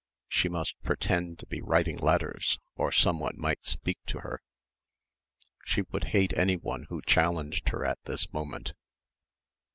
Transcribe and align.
She 0.27 0.49
must 0.49 0.81
pretend 0.81 1.37
to 1.37 1.45
be 1.45 1.61
writing 1.61 1.97
letters 1.97 2.57
or 2.75 2.91
someone 2.91 3.35
might 3.37 3.63
speak 3.67 3.99
to 4.07 4.21
her. 4.21 4.41
She 5.63 5.83
would 5.91 6.05
hate 6.05 6.33
anyone 6.35 6.85
who 6.89 7.03
challenged 7.03 7.69
her 7.69 7.85
at 7.85 8.01
this 8.05 8.33
moment. 8.33 8.73